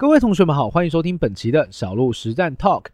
[0.00, 2.84] 各位同学们好，欢迎收听本期的小鹿实战 Talk。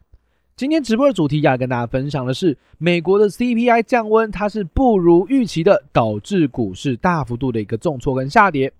[0.57, 8.73] 今天直播的主题要跟大家分享的是美国的 CPI 降温，它是不如预期的，导致股市大幅度的一个重挫跟下跌。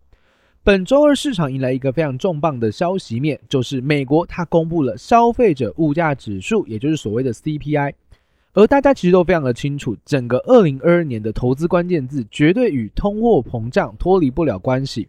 [0.63, 7.93] 本周二市场迎来一个非常重磅的消息面，就是美国它公布了消费者物价指数，也就是所谓的 CPI。
[8.55, 15.09] 而大家其实都非常的清楚，整个二零二二年的投资关键字绝对与通货膨胀脱离不了关系。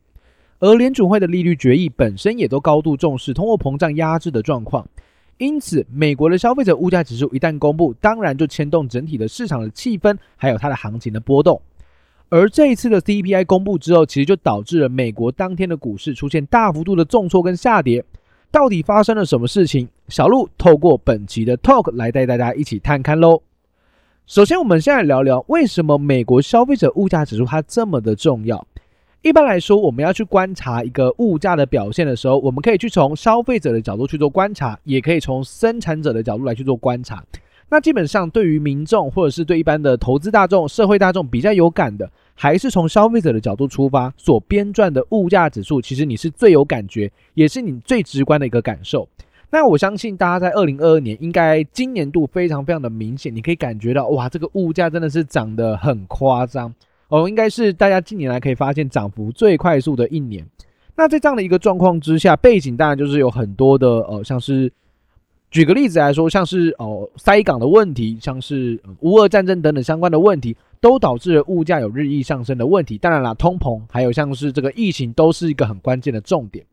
[0.60, 4.88] 而联准会的利率决议本身也都高度重视通货膨胀压制的状况，
[5.38, 11.62] 因此美国的消费者物价指数一旦公布，当然就牵动整体的市场的气氛，还有它的行情的波动。
[12.30, 18.04] 而这一次的 CPI 公布之后，其实就导致了美国当天的股市出现大幅度的重挫跟下跌。
[18.50, 19.90] 到底发生了什么事情？
[20.08, 23.42] 小鹿透过本期的 Talk 来带大家一起探看喽。
[24.26, 28.66] 首先，我们先来聊聊为什么美国消费者物价指数它这么的重要。
[29.26, 37.24] 一般来说，我们要去观察一个物价的表现的时候，我们可以去从消费者的角度去做观察，也可以从生产者的角度来去做观察。
[37.68, 49.10] 那基本上，对于民众或者是对一般的投资大众、社会大众比较有感的，还是从消费者的角度出发所编撰的物价指数，其实你是最有感觉，也是你最直观的一个感受。
[49.50, 56.72] 那我相信大家在二零二二年，应该今年度非常非常的明显，你可以感觉到，哇，这个物价真的是涨得很夸张。
[57.16, 60.46] 哦，应该是大家近年来可以发现涨幅最快速的一年。
[60.98, 64.70] 那在这样的一个状况之下，背景当然就是有很多的呃，像是
[65.50, 72.98] 举个例子来说，像是哦塞港的问题，像是乌俄战争等等相关的问题，都导致了物价有日益上升的问题。
[72.98, 76.66] 当然啦，通膨还有像是这个疫情，都是一个很关键的重点。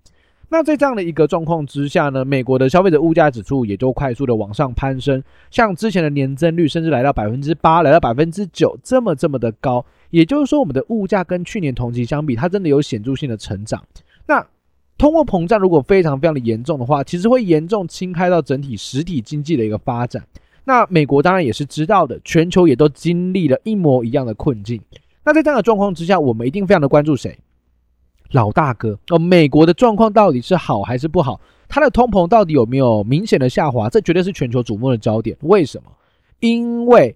[0.53, 9.83] 那在这样的一个状况之下呢，美国的消费者物价指数也就快速的往上攀升，像之前的年增率甚至来到百分之八，来到百分之九，这么这么的高。
[10.11, 13.83] 也就是说，我们的物价跟去年同期相比，它真的有显著性的成长。
[14.27, 14.47] 那
[14.99, 20.23] 通货膨胀如果非常非常的严重的话，其实会严重侵害到整体实体经济的一个发展。
[20.65, 24.79] 那美国当然也是知道的，全球也都经历了一模一样的困境。
[25.25, 27.39] 那在这样的状况之下，我们一定非常的关注谁？
[28.33, 31.41] 老大哥哦，美国的状况到底是好还是不好？
[31.69, 33.89] 它的通膨到底有没有明显的下滑？
[33.89, 35.37] 这绝对是全球瞩目的焦点。
[35.41, 35.91] 为什么？
[36.41, 37.15] 因为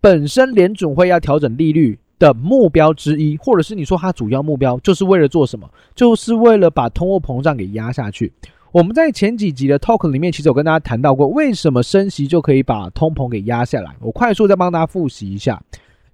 [0.00, 5.68] 本身联准会要调整利率的目标之一，或者是你说它主要目标，就是为了做什么？
[5.94, 8.32] 就是为了把通货膨胀给压下去。
[8.72, 13.94] 我们在前几集的 talk 里面，其实有跟大家谈到过，为什么升息就可以把通膨给压下来。
[14.00, 15.62] 我快速再帮大家复习一下。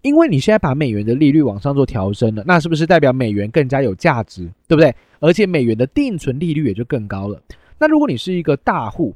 [0.02, 4.94] 因为你现在把美元的利率往上做调升了，那是不是代表美元更加有价值，对不对？
[5.20, 7.40] 而且美元的定存利率也就更高了。
[7.78, 9.14] 那如果你是一个大户，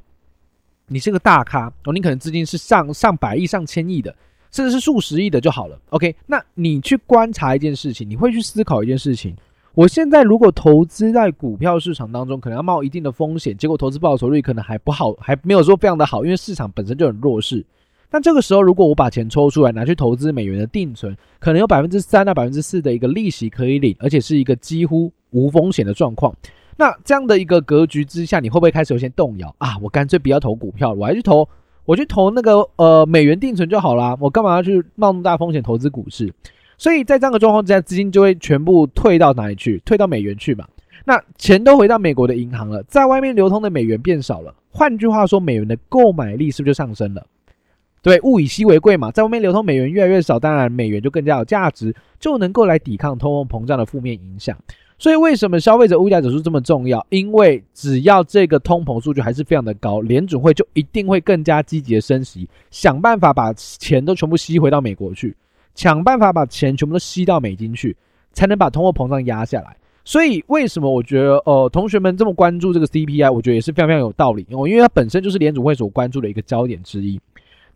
[0.87, 4.15] 你是个大咖哦，你可能资金是上上百亿、上千亿的，
[4.51, 5.77] 甚至是数十亿的就好了。
[5.89, 9.35] OK，那你去观察一件事情，你会去思考一件事情：
[9.73, 17.65] 我现在如果投资在股票市场当中，可能要冒一定的风险，结果投资报酬率可能还不好，还没有说非常的好，因为市场本身就很弱势。
[18.09, 26.33] 那这个时候，如果我把钱抽出来拿去投资美元的定存，可能有百分之三到百分之四的一个利息可以领，而且是一个几乎无风险的状况。
[26.77, 29.77] 那这样的一个格局之下，你会不会开始有些动摇啊？
[29.81, 31.47] 我干脆不要投股票，我还去投，
[31.85, 34.15] 我去投那个呃美元定存就好啦。
[34.21, 36.33] 我干嘛要去冒那么大风险投资股市？
[36.77, 39.81] 所以在这样的状况之下，资金就会全部退到哪里去？
[39.83, 40.65] 退到美元去嘛。
[41.03, 44.53] 那钱都回到美国的银行了，在外面流通的美元变少了。
[44.69, 47.25] 换句话说，美元的购买力是不是就上升了？
[48.01, 54.57] 对，物以稀为贵嘛，在外面流通美元越来越少，当然美元就更加有价值，就能够来抵抗通货膨胀的负面影响。
[54.99, 57.05] 所以为什么消费者物价指数这么重要？
[57.09, 65.35] 因为只要这个通膨数据还是非常的高，联准会就一定会更加积极的升息，想办法把钱都全部吸回到美国去，
[65.75, 67.95] 想办法把钱全部都吸到美金去，
[68.31, 69.75] 才能把通货膨胀压下来。
[70.03, 77.19] 所以为什么我觉得呃同学们这么关注这个 CPI，我觉得也是非常非常有道理哦，因为它本身就是联准会所关注的一个焦点之一。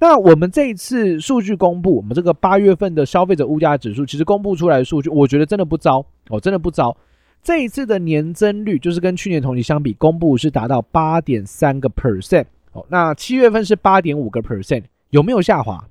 [0.01, 6.97] 那我们这一次数据公布，我们这个八月份的消费者物价指数，其实公布出来的数据，我觉得真的不糟哦，真的不糟。
[7.44, 12.83] 这一次的年增率，就是跟去年同期相比，公布是达到八点三个 percent 哦。
[12.89, 15.88] 那七月份是八点五个 percent，有没有下滑？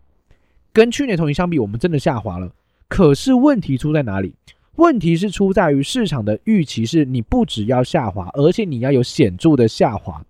[0.72, 2.50] 跟去年同期相比，我们真的下滑了。
[2.88, 4.34] 可是问题出在哪里？
[4.74, 10.20] 问题是出在于市场的预期是，你不只要下滑，而且你要有显著的下滑。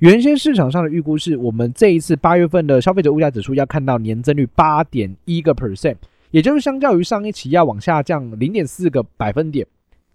[0.00, 5.94] 原先市场上的预估是我们这一次八月份的消费者物价指数要看到年增率八点一个 percent，
[6.30, 9.66] 也就是相较于上一期要往下降零点四个百分点，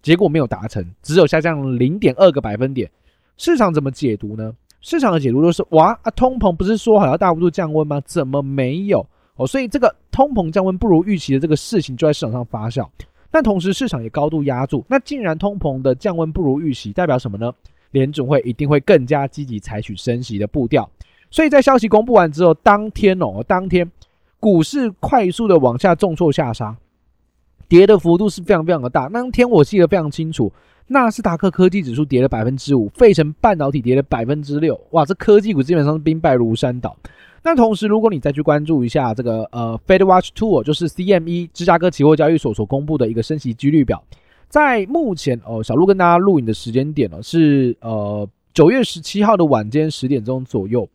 [0.02, 2.90] 结果没有达成，只有下降零点二个百分点。
[3.36, 4.52] 市场怎么解读呢？
[4.80, 8.02] 市场的解读都是哇啊，通膨不是说好要大幅度降温吗？
[8.04, 9.06] 怎么没有
[9.36, 9.46] 哦？
[9.46, 12.84] 所以这个通膨降温不如预期的这个事情就在市场上发酵。
[13.30, 17.52] 但同时市场也高度压住，那既然通膨的降温不如预期，代表什么呢？
[17.96, 20.86] 联准会一定会更加积极采取升息的步调。
[21.30, 23.90] 所以在消息公布完之后，当天哦，当天
[24.38, 26.76] 股市快速的往下重挫下杀，
[27.66, 29.08] 跌的幅度是非常非常的大。
[29.08, 30.52] 当天我记得非常清楚，
[30.88, 36.94] 纳斯达克科技指数跌了百分之五，费城半导体跌了百分之六，哇，这科技股基本上是兵败如山倒。
[37.42, 44.02] 那同时，如果你再去关注一下这个呃，FedWatch Tool，就是 CME 芝加哥期货交易所所公布的一个升息几率表，
[44.56, 50.88] 在目前哦，小路跟大家录影的时间点呢是呃九月十七号的晚间十点钟左右。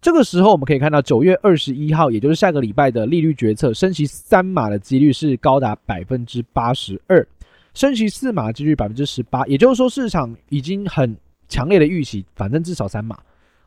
[0.00, 7.26] 这个时候我们可以看到九月二十一号，也就是下个礼拜的利率决策，升息三码的几率是高达百分之八十二，
[7.74, 11.16] 升息四码几率百分之十八，也就是说市场已经很
[11.48, 13.18] 强烈的预期，反正至少三码。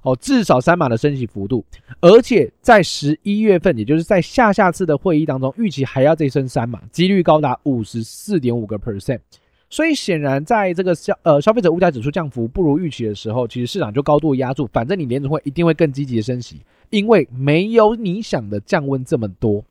[0.03, 1.65] 哦，至少三码的升息幅度，
[1.99, 9.19] 而且在十一月份，也就是在下下次的会议当中，预期还要再升三码，几率高达五十四点五个 percent。
[9.69, 16.61] 所以显然，在这个消呃消费者物价指数降幅不如预期的时候，其实市场就高度压住，反正你联储会一定会更积极的升息，
[16.91, 19.63] 因为没有你想的降温这么多。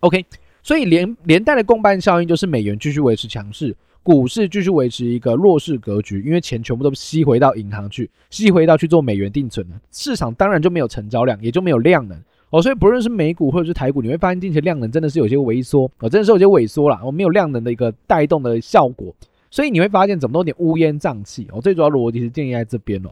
[0.00, 0.24] OK，
[0.62, 3.76] 所以连连带的共伴效应就是美元继续维持强势。
[4.02, 12.20] 股市继续维持一个弱势格局，因为钱全部都吸回到银行去，吸回到去做美元定存了，市场当然就没有成交量，也就没有量能
[12.50, 12.60] 哦。
[12.60, 19.14] 所以不论是美股或者是台股，你会发现近期量能真的是有些萎缩哦，真的是有些萎缩了，我没有量能的一个带动的效果，
[19.50, 21.60] 所以你会发现怎么都有点乌烟瘴气哦。
[21.60, 23.10] 最主要逻辑是建议在这边哦。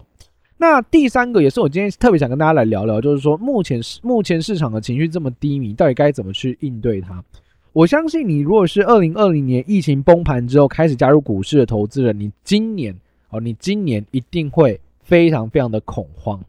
[0.58, 7.25] 那第三个也是我今天特别想跟大家来聊聊，就是说目前市目前市场的情绪这么低迷，到底该怎么去应对它？
[7.72, 12.93] 我相信你，如果是二零二零年疫情崩盘之后开始加入股市的投资人，你今年
[13.28, 16.40] 哦，你今年一定会非常非常的恐慌，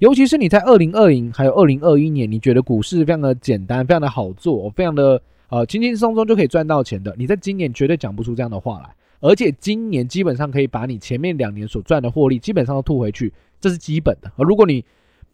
[0.00, 8.90] 尤其是你在二零二零还有二零二一年，你觉得股市非常的简单，非常的好做，非常的呃轻轻松松就可以赚到钱的，你在今年绝对讲不出这样的话来，
[9.20, 13.32] 而且今年基本上可以把你前面两年所赚的获利基本上都吐回去，
[13.62, 14.30] 这是基本的。
[14.36, 14.84] 而如果你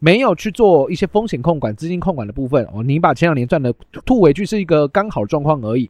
[0.03, 3.73] 没有去做一些风险控管、资金控管的部分哦，你把前两年赚的
[4.05, 5.89] 吐回去是一个刚好状况而已。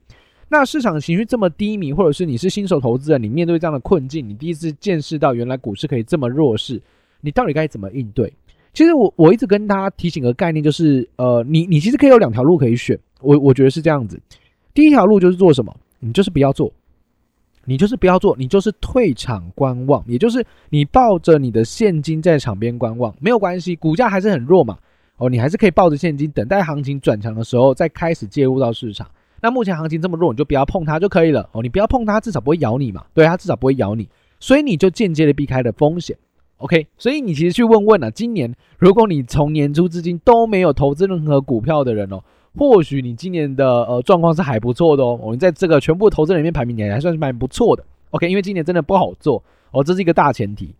[0.49, 6.79] 那市场情绪这么低迷，或者是你是新手投资人，你面对这样的困境，你第一次见识到原来股市可以这么弱势，
[7.21, 8.31] 你到底该怎么应对？
[8.71, 14.21] 其实我我一直跟大家提醒个概念，就是呃，你你其实可以有两条路可以选，我我觉得是这样子。
[14.75, 15.75] 第一条路就是做什么？
[15.97, 16.71] 你就是不要做。
[17.65, 24.77] 你就是不要做，你就是退场观望，也就是你抱着你的现金在场边观望，没有关系，股价还是很弱嘛，
[25.17, 29.07] 哦，你还是可以抱着现金等待行情转强的时候再开始介入到市场。
[29.41, 36.17] 那目前行情这么弱，你就不要碰它就可以了，哦，你不要碰它，至少不会咬你嘛，对，它至少不会咬你，所以你就间接的避开了风险
[36.57, 42.21] ，OK，所以你其实去问问啊，今年如果你从年初至今都没有投资任何股票的人哦。
[42.55, 50.73] 或许你今年的呃状况是还不错的哦，你在这个全部投资人里面排名你还算是蛮不错的，OK，因为今年真的不好做哦，这是一个大前提。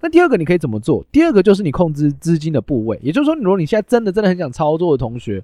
[0.00, 1.04] 那第二个你可以怎么做？
[1.10, 5.42] 第二个就是你控制资金的部位，也就是说，如果你现在真的真的很想操作的同学，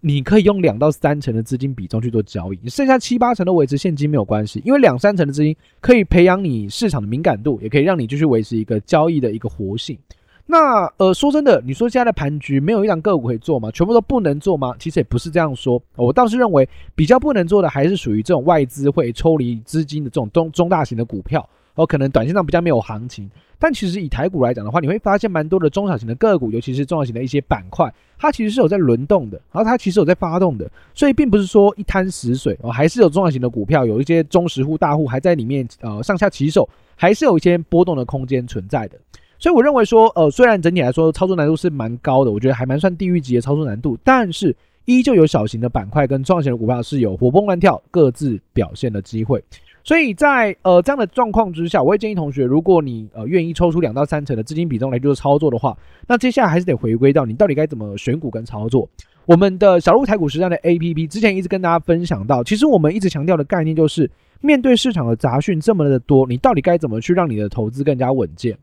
[0.00, 9.96] 你可以用两到三成的资金比重去做交易，你剩下七八成都维持现金没有关系，因为两三成的资金可以培养你市场的敏感度，也可以让你继续维持一个交易的一个活性。
[10.46, 13.70] 那呃，说真的，你说现在的盘局没有一档个股可以做吗？
[13.70, 14.74] 全部都不能做吗？
[14.78, 15.82] 其实也不是这样说。
[15.96, 23.30] 我倒是认为比较不能做的还是属于这种外资会抽离资金的这种中中大型的股票，哦，可能短线上比较没有行情。
[23.58, 38.98] 但其实以台股来讲的话，你会发现蛮多的中小型的个股，尤其是中小型的一些板块，它其实是有在轮动的，然后它其实有在发动的，所以并不是说一滩死水哦，还是有中小型的股票，有一些中实户大户还在里面呃上下其手，还是有一些波动的空间存在的。
[39.44, 49.44] 所以我认为说，呃，虽然整体来说操作难度是蛮高的，我觉得还蛮算地狱级的操作难度，但是依旧有小型的板块跟中型的股票是有活蹦乱跳、各自表现的机会。
[49.82, 55.76] 所以在呃这样的状况之下，我会建议同学，如果你呃愿意抽出两到三成的资金比重来做操作的话，
[56.08, 58.88] 那接下来还是得回归到你到底该怎么选股跟操作。
[59.26, 64.10] 我们的小鹿台股实战的 APP 之前一直跟大家分享到，其实我们一直强调的概念就是，
[64.40, 68.56] 面对市场的杂讯这么的多，你到底该怎么去让你的投资更加稳健？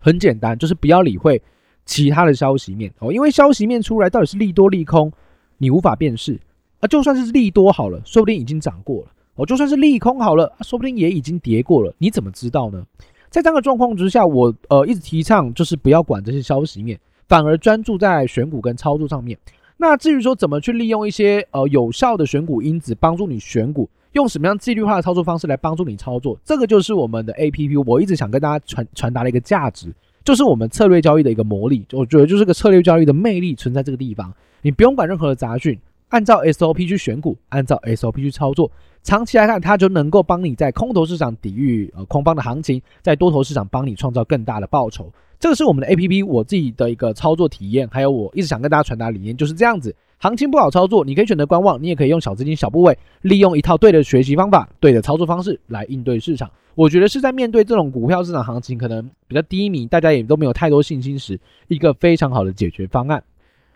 [0.00, 1.40] 很简单，就是不要理会
[1.84, 5.12] 其他的消息面哦，因为消息面出来到底是利多利空，
[5.58, 6.40] 你无法辨识
[6.80, 6.88] 啊。
[6.88, 11.94] 就算是利多好了，说不定已经涨过了哦；就算是利空好了，说不定也已经跌过了。
[11.98, 12.84] 你怎么知道呢？
[13.28, 19.38] 在这样的状况之下，我呃一直提倡就是不要管这些消息面，反而专注在选股跟操作上面。
[19.76, 23.88] 那至于说怎么去利用一些呃有效的选股因子帮助你选股。
[24.12, 26.38] 用什么样纪律化的操作方式来帮助你操作？
[26.44, 27.82] 这个就是我们的 APP。
[27.86, 29.92] 我一直想跟大家传传达的一个价值，
[30.24, 31.86] 就是我们策略交易的一个魔力。
[31.92, 34.32] 我觉得就是个策略交易的魅力存在这个地方。
[34.62, 38.70] 你不用管任何的杂讯，按照 SOP 去选股，按照 SOP 去操作，
[39.02, 45.12] 长期来看，它就能够帮你在空头市场抵御呃空方的行情，在多头市场帮你创造更大的报酬。
[45.38, 49.94] 这个是我们的 APP，我自己的一个操作体验，还有我一直想跟大家传达理念就是这样子。
[50.22, 56.50] 行情不好操作，你可以选择观望，你也可以用小资金、小部位，利用一套对的学习方法、对的操作方式来应对市场。
[56.74, 63.22] 我觉得是在面对这种股票市场行情可能比较低迷，大家也都没有太多信心时，一个非常好的解决方案。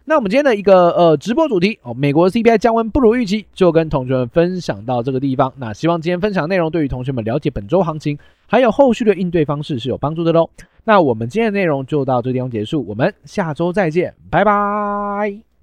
[0.05, 5.51] 那我们今天的一个呃直播主题哦，美国 CPI 降温不如预期，就跟同学们分享到这个地方。
[5.57, 10.51] 那希望今天分享内容对于同学们了解本周行情，还有后续的应对方式是有帮助的喽。
[10.85, 15.45] 那我们今天的内容就到这地方结束，我们下周再见，拜拜。